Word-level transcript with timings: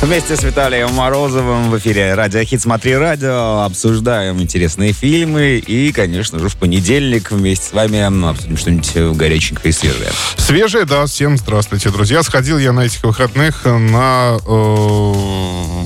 Вместе 0.00 0.36
с 0.36 0.44
Виталием 0.44 0.94
Морозовым 0.94 1.70
в 1.70 1.78
эфире 1.78 2.14
«Радио 2.14 2.44
Хит. 2.44 2.60
Смотри 2.60 2.96
радио». 2.96 3.62
Обсуждаем 3.64 4.40
интересные 4.40 4.92
фильмы. 4.92 5.56
И, 5.56 5.90
конечно 5.90 6.38
же, 6.38 6.48
в 6.48 6.56
понедельник 6.56 7.32
вместе 7.32 7.66
с 7.66 7.72
вами 7.72 7.98
обсудим 8.28 8.56
что-нибудь 8.56 9.16
горяченькое 9.16 9.70
и 9.70 9.72
свежее. 9.72 10.10
Свежее, 10.36 10.84
да. 10.84 11.04
Всем 11.06 11.36
здравствуйте, 11.36 11.90
друзья. 11.90 12.22
Сходил 12.22 12.58
я 12.58 12.72
на 12.72 12.82
этих 12.82 13.02
выходных 13.02 13.64
на 13.64 14.38
э, 14.46 15.12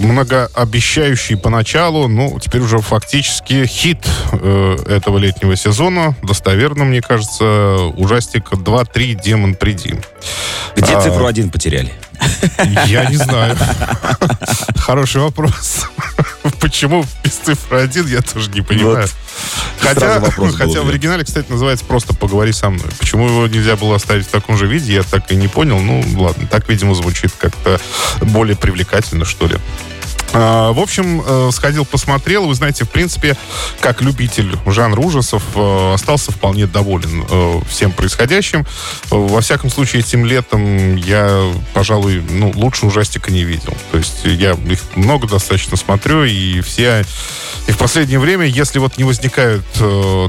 многообещающий 0.04 1.38
поначалу, 1.38 2.06
ну, 2.06 2.38
теперь 2.38 2.60
уже 2.60 2.80
фактически 2.80 3.64
хит 3.64 4.06
э, 4.32 4.76
этого 4.88 5.16
летнего 5.16 5.56
сезона. 5.56 6.14
Достоверно, 6.22 6.84
мне 6.84 7.00
кажется, 7.00 7.76
ужастик 7.96 8.52
2-3 8.52 9.22
«Демон, 9.24 9.54
приди». 9.54 9.94
Где 10.76 10.92
а, 10.92 11.00
цифру 11.00 11.24
один 11.24 11.50
потеряли? 11.50 11.92
Я 12.86 13.06
не 13.06 13.16
знаю. 13.16 13.56
Хороший 14.76 15.20
вопрос. 15.20 15.86
Почему 16.60 17.04
без 17.24 17.32
цифры 17.32 17.80
один, 17.80 18.06
я 18.06 18.20
тоже 18.20 18.50
не 18.50 18.62
понимаю. 18.62 19.08
Хотя, 19.80 20.20
хотя 20.20 20.82
в 20.82 20.88
оригинале, 20.88 21.24
кстати, 21.24 21.50
называется 21.50 21.84
просто 21.84 22.14
«Поговори 22.14 22.52
со 22.52 22.70
мной». 22.70 22.88
Почему 22.98 23.28
его 23.28 23.46
нельзя 23.46 23.76
было 23.76 23.96
оставить 23.96 24.26
в 24.26 24.30
таком 24.30 24.56
же 24.56 24.66
виде, 24.66 24.94
я 24.94 25.02
так 25.02 25.30
и 25.32 25.36
не 25.36 25.48
понял. 25.48 25.78
Ну, 25.80 26.04
ладно, 26.16 26.46
так, 26.46 26.68
видимо, 26.68 26.94
звучит 26.94 27.32
как-то 27.38 27.80
более 28.20 28.56
привлекательно, 28.56 29.24
что 29.24 29.46
ли. 29.46 29.58
А, 30.32 30.72
в 30.72 30.78
общем, 30.78 31.22
э, 31.24 31.50
сходил, 31.52 31.84
посмотрел. 31.84 32.46
Вы 32.46 32.54
знаете, 32.54 32.84
в 32.84 32.90
принципе, 32.90 33.36
как 33.80 34.00
любитель 34.00 34.56
жанра 34.66 35.00
ужасов, 35.00 35.42
э, 35.54 35.94
остался 35.94 36.32
вполне 36.32 36.66
доволен 36.66 37.24
э, 37.28 37.60
всем 37.68 37.92
происходящим. 37.92 38.66
Во 39.10 39.40
всяком 39.40 39.70
случае, 39.70 40.00
этим 40.00 40.24
летом 40.24 40.96
я, 40.96 41.52
пожалуй, 41.74 42.22
ну, 42.30 42.50
лучше 42.54 42.86
ужастика 42.86 43.30
не 43.30 43.44
видел. 43.44 43.74
То 43.90 43.98
есть 43.98 44.24
я 44.24 44.52
их 44.52 44.80
много 44.94 45.28
достаточно 45.28 45.76
смотрю, 45.76 46.24
и 46.24 46.60
все... 46.60 47.04
И 47.68 47.72
в 47.72 47.78
последнее 47.78 48.18
время, 48.18 48.46
если 48.46 48.80
вот 48.80 48.98
не 48.98 49.04
возникают 49.04 49.64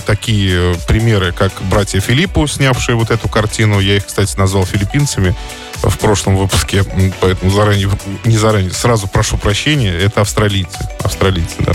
такие 0.05 0.75
примеры, 0.87 1.31
как 1.31 1.51
братья 1.63 1.99
Филиппу, 1.99 2.45
снявшие 2.45 2.95
вот 2.95 3.09
эту 3.09 3.27
картину, 3.27 3.79
я 3.79 3.97
их, 3.97 4.05
кстати, 4.05 4.37
назвал 4.37 4.65
филиппинцами, 4.65 5.35
в 5.83 5.97
прошлом 5.99 6.37
выпуске, 6.37 6.83
поэтому 7.19 7.51
заранее, 7.51 7.89
не 8.23 8.37
заранее, 8.37 8.71
сразу 8.71 9.07
прошу 9.07 9.37
прощения, 9.37 9.91
это 9.91 10.21
австралийцы. 10.21 10.77
Австралийцы, 11.01 11.55
да. 11.59 11.73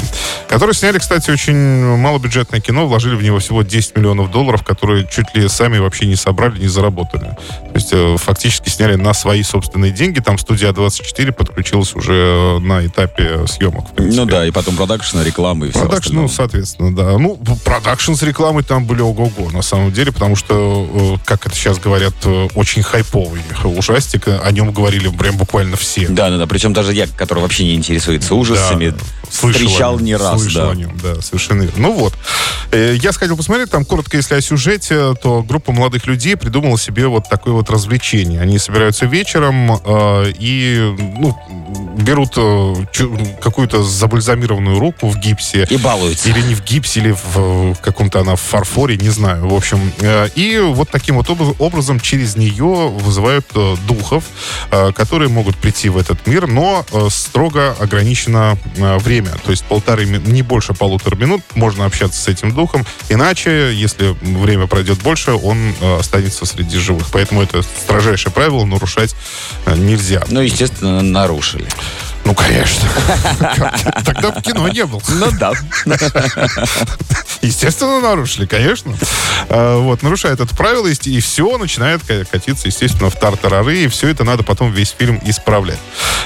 Которые 0.48 0.74
сняли, 0.74 0.98
кстати, 0.98 1.30
очень 1.30 1.56
малобюджетное 1.96 2.60
кино, 2.60 2.86
вложили 2.86 3.14
в 3.14 3.22
него 3.22 3.38
всего 3.38 3.62
10 3.62 3.96
миллионов 3.96 4.30
долларов, 4.30 4.64
которые 4.64 5.06
чуть 5.06 5.34
ли 5.34 5.48
сами 5.48 5.78
вообще 5.78 6.06
не 6.06 6.16
собрали, 6.16 6.58
не 6.58 6.68
заработали. 6.68 7.24
То 7.24 7.74
есть 7.74 7.92
э, 7.92 8.16
фактически 8.18 8.70
сняли 8.70 8.94
на 8.94 9.12
свои 9.12 9.42
собственные 9.42 9.92
деньги. 9.92 10.20
Там 10.20 10.38
студия 10.38 10.72
A24 10.72 11.32
подключилась 11.32 11.94
уже 11.94 12.58
на 12.60 12.86
этапе 12.86 13.46
съемок. 13.46 13.86
Ну 13.98 14.24
да, 14.24 14.46
и 14.46 14.50
потом 14.50 14.76
продакшн, 14.76 15.20
реклама 15.20 15.66
и 15.66 15.70
все 15.70 15.80
Продакшн, 15.80 16.14
ну, 16.14 16.28
соответственно, 16.28 16.94
да. 16.94 17.18
Ну, 17.18 17.38
продакшн 17.64 18.14
с 18.14 18.22
рекламой 18.22 18.62
там 18.62 18.86
были 18.86 19.02
ого-го, 19.02 19.50
на 19.50 19.62
самом 19.62 19.92
деле, 19.92 20.12
потому 20.12 20.36
что, 20.36 21.18
э, 21.18 21.26
как 21.26 21.46
это 21.46 21.54
сейчас 21.54 21.78
говорят, 21.78 22.14
э, 22.24 22.48
очень 22.54 22.82
хайповый 22.82 23.42
уже 23.64 23.97
ужастик, 23.98 24.28
о 24.28 24.50
нем 24.52 24.72
говорили 24.72 25.08
прям 25.08 25.36
буквально 25.36 25.76
все. 25.76 26.08
Да, 26.08 26.30
да, 26.30 26.38
да. 26.38 26.46
Причем 26.46 26.72
даже 26.72 26.92
я, 26.92 27.06
который 27.06 27.40
вообще 27.40 27.64
не 27.64 27.74
интересуется 27.74 28.34
ужасами, 28.34 28.90
да, 28.90 28.98
встречал 29.28 29.98
не 29.98 30.14
раз. 30.14 30.40
Слышал 30.42 30.66
да. 30.66 30.70
о 30.70 30.74
нем, 30.74 30.96
да, 31.02 31.20
совершенно 31.20 31.62
верно. 31.62 31.88
Ну 31.88 31.92
вот. 31.92 32.14
Э, 32.70 32.96
я 33.00 33.12
сходил 33.12 33.36
посмотреть, 33.36 33.70
там 33.70 33.84
коротко, 33.84 34.16
если 34.16 34.34
о 34.34 34.40
сюжете, 34.40 35.14
то 35.22 35.42
группа 35.42 35.72
молодых 35.72 36.06
людей 36.06 36.36
придумала 36.36 36.78
себе 36.78 37.08
вот 37.08 37.28
такое 37.28 37.54
вот 37.54 37.70
развлечение. 37.70 38.40
Они 38.40 38.58
собираются 38.58 39.06
вечером 39.06 39.72
э, 39.84 40.32
и, 40.38 40.94
ну, 41.18 41.36
берут 41.98 42.34
э, 42.36 42.74
какую-то 43.42 43.82
забальзамированную 43.82 44.78
руку 44.78 45.08
в 45.08 45.18
гипсе. 45.18 45.66
И 45.68 45.76
балуются. 45.76 46.28
Или 46.28 46.40
не 46.42 46.54
в 46.54 46.64
гипсе, 46.64 47.00
или 47.00 47.14
в 47.34 47.74
каком-то 47.82 48.20
она 48.20 48.36
в 48.36 48.40
фарфоре, 48.40 48.96
не 48.96 49.10
знаю. 49.10 49.48
В 49.48 49.54
общем, 49.54 49.92
э, 49.98 50.28
и 50.34 50.58
вот 50.58 50.90
таким 50.90 51.16
вот 51.16 51.28
образом 51.58 52.00
через 52.00 52.36
нее 52.36 52.88
вызывают 52.88 53.46
э, 53.54 53.76
духов, 53.86 54.24
которые 54.94 55.28
могут 55.28 55.56
прийти 55.56 55.88
в 55.88 55.96
этот 55.96 56.26
мир, 56.26 56.46
но 56.46 56.84
строго 57.10 57.74
ограничено 57.78 58.56
время. 58.76 59.30
То 59.44 59.50
есть 59.50 59.64
полторы, 59.64 60.06
не 60.06 60.42
больше 60.42 60.74
полутора 60.74 61.16
минут 61.16 61.42
можно 61.54 61.84
общаться 61.84 62.20
с 62.20 62.28
этим 62.28 62.52
духом. 62.52 62.86
Иначе, 63.08 63.72
если 63.74 64.16
время 64.20 64.66
пройдет 64.66 65.02
больше, 65.02 65.32
он 65.32 65.74
останется 65.98 66.46
среди 66.46 66.78
живых. 66.78 67.08
Поэтому 67.12 67.42
это 67.42 67.62
строжайшее 67.62 68.32
правило 68.32 68.64
нарушать 68.64 69.14
нельзя. 69.66 70.24
Ну, 70.28 70.40
естественно, 70.40 71.02
нарушили. 71.02 71.66
Ну, 72.28 72.34
конечно. 72.34 72.86
Тогда 74.04 74.32
в 74.32 74.42
кино 74.42 74.68
не 74.68 74.84
был. 74.84 75.00
Ну 75.08 75.30
да. 75.40 75.52
Естественно, 77.42 78.00
нарушили, 78.00 78.46
конечно. 78.46 78.94
А, 79.48 79.78
вот, 79.78 80.02
нарушает 80.02 80.40
это 80.40 80.54
правило, 80.54 80.86
и 80.86 81.20
все 81.20 81.58
начинает 81.58 82.02
катиться, 82.02 82.66
естественно, 82.66 83.10
в 83.10 83.16
тартарары, 83.16 83.78
и 83.78 83.88
все 83.88 84.08
это 84.08 84.24
надо 84.24 84.42
потом 84.42 84.72
весь 84.72 84.94
фильм 84.98 85.20
исправлять. 85.24 85.78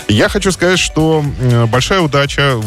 Я 0.08 0.28
хочу 0.28 0.52
сказать, 0.52 0.78
что 0.78 1.24
большая 1.68 2.00
удача, 2.00 2.60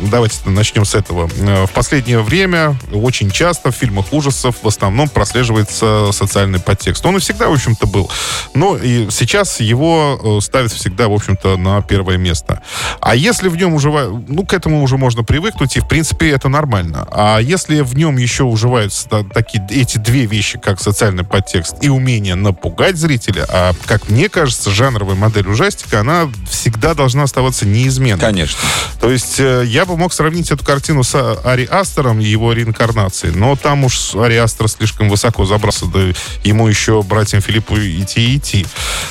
давайте 0.00 0.36
начнем 0.46 0.84
с 0.84 0.94
этого. 0.94 1.28
В 1.28 1.70
последнее 1.72 2.20
время 2.20 2.76
очень 2.92 3.30
часто 3.30 3.70
в 3.70 3.74
фильмах 3.74 4.12
ужасов 4.12 4.56
в 4.62 4.68
основном 4.68 5.08
прослеживается 5.08 6.10
социальный 6.12 6.60
подтекст. 6.60 7.04
Он 7.04 7.16
и 7.16 7.20
всегда, 7.20 7.48
в 7.48 7.52
общем-то, 7.52 7.86
был. 7.86 8.10
Но 8.54 8.76
и 8.76 9.10
сейчас 9.10 9.60
его 9.60 10.38
э, 10.38 10.44
ставят 10.44 10.72
всегда, 10.72 11.08
в 11.08 11.12
общем-то, 11.12 11.56
на 11.56 11.82
первое 11.82 12.16
место. 12.16 12.62
А 13.00 13.14
если 13.14 13.48
в 13.48 13.56
нем 13.56 13.74
уживают, 13.74 14.28
ну, 14.28 14.44
к 14.44 14.52
этому 14.52 14.82
уже 14.82 14.96
можно 14.96 15.22
привыкнуть, 15.24 15.76
и, 15.76 15.80
в 15.80 15.88
принципе, 15.88 16.30
это 16.30 16.48
нормально. 16.48 17.06
А 17.10 17.38
если 17.38 17.57
в 17.66 17.96
нем 17.96 18.16
еще 18.16 18.44
уживаются 18.44 19.08
да, 19.10 19.24
такие, 19.24 19.64
эти 19.70 19.98
две 19.98 20.26
вещи, 20.26 20.58
как 20.58 20.80
социальный 20.80 21.24
подтекст 21.24 21.76
и 21.82 21.88
умение 21.88 22.34
напугать 22.34 22.96
зрителя, 22.96 23.46
а, 23.48 23.72
как 23.86 24.08
мне 24.08 24.28
кажется, 24.28 24.70
жанровая 24.70 25.16
модель 25.16 25.48
ужастика, 25.48 26.00
она 26.00 26.30
всегда 26.48 26.94
должна 26.94 27.24
оставаться 27.24 27.66
неизменной. 27.66 28.20
Конечно. 28.20 28.58
То 29.00 29.10
есть 29.10 29.40
э, 29.40 29.64
я 29.66 29.84
бы 29.86 29.96
мог 29.96 30.12
сравнить 30.12 30.50
эту 30.50 30.64
картину 30.64 31.02
с 31.02 31.14
Ари 31.44 31.64
Астером 31.64 32.20
и 32.20 32.24
его 32.24 32.52
реинкарнацией, 32.52 33.34
но 33.34 33.56
там 33.56 33.84
уж 33.84 34.14
Ари 34.14 34.36
Астер 34.36 34.68
слишком 34.68 35.08
высоко 35.08 35.44
забрался, 35.44 35.86
да 35.86 36.00
ему 36.44 36.68
еще 36.68 37.02
братьям 37.02 37.42
Филиппу 37.42 37.76
идти 37.76 38.34
и 38.34 38.36
идти. 38.36 38.66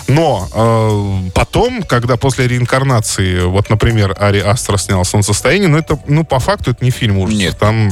Но 0.08 0.48
э, 0.54 1.30
потом, 1.34 1.84
когда 1.84 2.18
после 2.18 2.48
реинкарнации, 2.48 3.42
вот, 3.42 3.70
например, 3.70 4.16
Ари 4.20 4.40
Астер 4.40 4.78
снял 4.78 5.04
«Солнцестояние», 5.06 5.70
ну, 5.70 5.78
это, 5.78 6.00
ну, 6.08 6.24
по 6.24 6.40
факту 6.40 6.72
это 6.72 6.84
не 6.84 6.92
фильм 6.92 7.18
ужасов. 7.18 7.40
Нет. 7.40 7.58
Там 7.60 7.92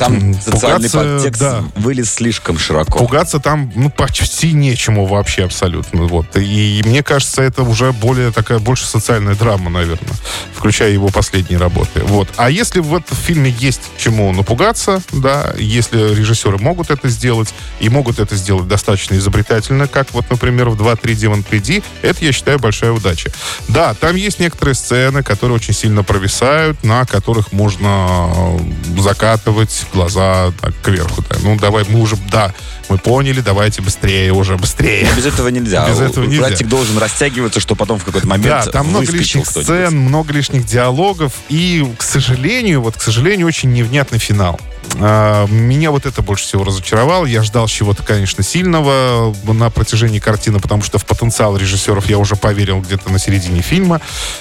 там 0.00 0.34
социальный 0.34 0.88
Пугаться, 0.88 0.98
подтекст 0.98 1.40
да. 1.40 1.62
вылез 1.76 2.10
слишком 2.10 2.58
широко. 2.58 2.98
Пугаться 2.98 3.38
там, 3.38 3.70
ну, 3.74 3.90
почти 3.90 4.52
нечему 4.52 5.04
вообще 5.04 5.44
абсолютно. 5.44 6.04
Вот. 6.04 6.36
И 6.36 6.80
мне 6.86 7.02
кажется, 7.02 7.42
это 7.42 7.62
уже 7.62 7.92
более 7.92 8.32
такая, 8.32 8.60
больше 8.60 8.86
социальная 8.86 9.34
драма, 9.34 9.68
наверное, 9.68 10.14
включая 10.56 10.90
его 10.90 11.08
последние 11.08 11.58
работы. 11.58 12.00
Вот. 12.02 12.28
А 12.36 12.50
если 12.50 12.80
в 12.80 12.94
этом 12.94 13.14
фильме 13.14 13.54
есть 13.58 13.82
чему 13.98 14.32
напугаться, 14.32 15.02
да, 15.12 15.52
если 15.58 16.14
режиссеры 16.14 16.56
могут 16.56 16.90
это 16.90 17.10
сделать, 17.10 17.52
и 17.78 17.90
могут 17.90 18.18
это 18.18 18.36
сделать 18.36 18.66
достаточно 18.68 19.16
изобретательно, 19.16 19.86
как 19.86 20.14
вот, 20.14 20.30
например, 20.30 20.70
в 20.70 20.80
2-3 20.80 21.14
Демон 21.14 21.42
Приди, 21.42 21.82
это, 22.00 22.24
я 22.24 22.32
считаю, 22.32 22.58
большая 22.58 22.92
удача. 22.92 23.30
Да, 23.68 23.92
там 23.92 24.16
есть 24.16 24.40
некоторые 24.40 24.74
сцены, 24.74 25.22
которые 25.22 25.56
очень 25.56 25.74
сильно 25.74 26.02
провисают, 26.02 26.82
на 26.84 27.04
которых 27.04 27.52
можно 27.52 28.58
закатывать 28.98 29.84
глаза 29.92 30.52
так 30.60 30.72
кверху. 30.82 31.22
Так. 31.22 31.40
Ну, 31.42 31.56
давай, 31.56 31.84
мы 31.88 32.00
уже, 32.00 32.16
да, 32.30 32.52
мы 32.88 32.98
поняли, 32.98 33.40
давайте 33.40 33.82
быстрее, 33.82 34.32
уже 34.32 34.56
быстрее. 34.56 35.08
без 35.16 35.26
этого 35.26 35.48
нельзя. 35.48 35.88
Без 35.88 36.00
этого 36.00 36.24
нельзя. 36.24 36.42
Братик 36.42 36.68
должен 36.68 36.98
растягиваться, 36.98 37.60
что 37.60 37.74
потом 37.74 37.98
в 37.98 38.04
какой-то 38.04 38.26
момент 38.26 38.64
Да, 38.64 38.66
там 38.66 38.88
много 38.88 39.10
лишних 39.12 39.46
сцен, 39.46 39.96
много 39.96 40.32
лишних 40.32 40.66
диалогов, 40.66 41.32
и, 41.48 41.86
к 41.96 42.02
сожалению, 42.02 42.82
вот, 42.82 42.96
к 42.96 43.02
сожалению, 43.02 43.46
очень 43.46 43.72
невнятный 43.72 44.18
финал. 44.18 44.60
А, 44.98 45.46
меня 45.46 45.90
вот 45.90 46.06
это 46.06 46.22
больше 46.22 46.44
всего 46.44 46.64
разочаровало. 46.64 47.26
Я 47.26 47.42
ждал 47.42 47.68
чего-то, 47.68 48.02
конечно, 48.02 48.42
сильного 48.42 49.34
на 49.44 49.70
протяжении 49.70 50.18
картины, 50.18 50.60
потому 50.60 50.82
что 50.82 50.98
в 50.98 51.06
потенциал 51.06 51.56
режиссеров 51.56 52.06
я 52.06 52.18
уже 52.18 52.36
поверил 52.36 52.80
где-то 52.80 53.10
на 53.10 53.18
середине 53.18 53.62
фильма. 53.62 54.00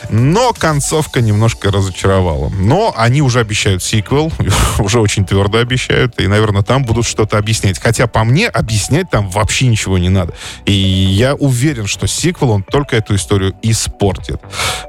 Но 0.09 0.53
концовка 0.53 1.21
немножко 1.21 1.71
разочаровала. 1.71 2.49
Но 2.49 2.93
они 2.95 3.21
уже 3.21 3.39
обещают 3.39 3.83
сиквел, 3.83 4.31
уже 4.79 4.99
очень 4.99 5.25
твердо 5.25 5.59
обещают, 5.59 6.19
и, 6.19 6.27
наверное, 6.27 6.63
там 6.63 6.83
будут 6.83 7.05
что-то 7.05 7.37
объяснять. 7.37 7.79
Хотя 7.79 8.07
по 8.07 8.23
мне 8.23 8.47
объяснять 8.47 9.09
там 9.09 9.29
вообще 9.29 9.67
ничего 9.67 9.97
не 9.97 10.09
надо. 10.09 10.33
И 10.65 10.71
я 10.71 11.35
уверен, 11.35 11.87
что 11.87 12.07
сиквел, 12.07 12.51
он 12.51 12.63
только 12.63 12.95
эту 12.95 13.15
историю 13.15 13.53
испортит. 13.61 14.41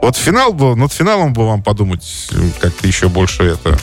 Вот 0.03 0.17
финал 0.17 0.53
был, 0.53 0.77
над 0.77 0.93
финалом 0.93 1.33
бы 1.33 1.47
вам 1.47 1.63
подумать 1.63 2.29
как-то 2.61 2.87
еще 2.87 3.09
больше 3.09 3.45
это 3.45 3.79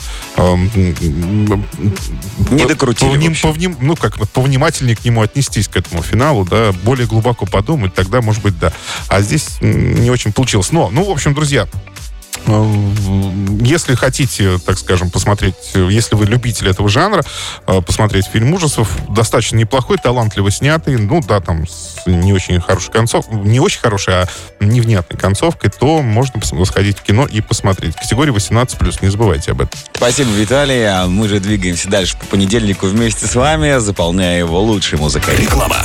не 2.50 2.66
докрутили. 2.66 3.34
По, 3.40 3.52
по, 3.52 3.58
ну, 3.80 3.96
как 3.96 4.18
повнимательнее 4.30 4.96
к 4.96 5.04
нему 5.04 5.22
отнестись 5.22 5.68
к 5.68 5.76
этому 5.76 6.02
финалу, 6.02 6.44
да, 6.44 6.72
более 6.84 7.06
глубоко 7.06 7.46
подумать, 7.46 7.94
тогда, 7.94 8.20
может 8.20 8.42
быть, 8.42 8.58
да. 8.58 8.72
А 9.08 9.20
здесь 9.20 9.58
не 9.60 10.10
очень 10.10 10.32
получилось. 10.32 10.72
Но, 10.72 10.90
ну, 10.90 11.04
в 11.04 11.10
общем, 11.10 11.34
друзья, 11.34 11.68
если 13.60 13.94
хотите, 13.94 14.58
так 14.58 14.78
скажем, 14.78 15.10
посмотреть, 15.10 15.54
если 15.74 16.14
вы 16.14 16.26
любитель 16.26 16.68
этого 16.68 16.88
жанра, 16.88 17.24
э, 17.66 17.80
посмотреть 17.82 18.26
фильм 18.26 18.52
ужасов, 18.54 18.90
достаточно 19.08 19.56
неплохой, 19.56 19.98
талантливо 19.98 20.50
снятый, 20.50 20.96
ну 20.96 21.20
да, 21.20 21.40
там 21.40 21.66
с 21.66 22.06
не 22.06 22.32
очень 22.32 22.60
хорошей 22.60 22.92
концовкой, 22.92 23.38
не 23.38 23.60
очень 23.60 23.80
хорошей, 23.80 24.14
а 24.14 24.28
невнятной 24.60 25.18
концовкой, 25.18 25.70
то 25.70 26.00
можно 26.02 26.40
сходить 26.64 26.98
в 26.98 27.02
кино 27.02 27.26
и 27.26 27.40
посмотреть. 27.40 27.94
Категория 27.96 28.32
18+, 28.32 28.98
не 29.02 29.10
забывайте 29.10 29.52
об 29.52 29.60
этом. 29.60 29.78
Спасибо, 29.94 30.30
Виталий. 30.30 30.86
А 30.86 31.06
мы 31.06 31.28
же 31.28 31.40
двигаемся 31.40 31.88
дальше 31.88 32.16
по 32.18 32.26
понедельнику 32.26 32.86
вместе 32.86 33.26
с 33.26 33.34
вами, 33.34 33.78
заполняя 33.78 34.38
его 34.38 34.60
лучшей 34.60 34.98
музыкой. 34.98 35.36
Реклама 35.36 35.84